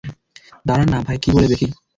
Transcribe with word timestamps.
দাঁড়ান 0.65 0.87
না, 0.89 0.99
ভাই 1.07 1.17
কী 1.23 1.29
বলে 1.35 1.47
দেখি! 1.51 1.67